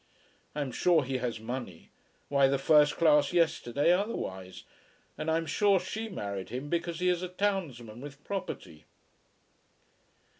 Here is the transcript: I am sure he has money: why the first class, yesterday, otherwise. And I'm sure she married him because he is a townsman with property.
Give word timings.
I 0.55 0.61
am 0.61 0.71
sure 0.71 1.03
he 1.03 1.19
has 1.19 1.39
money: 1.39 1.91
why 2.27 2.47
the 2.47 2.57
first 2.57 2.95
class, 2.95 3.33
yesterday, 3.33 3.93
otherwise. 3.93 4.63
And 5.15 5.29
I'm 5.29 5.45
sure 5.45 5.79
she 5.79 6.09
married 6.09 6.49
him 6.49 6.69
because 6.69 7.01
he 7.01 7.07
is 7.07 7.21
a 7.21 7.27
townsman 7.27 8.01
with 8.01 8.23
property. 8.23 8.85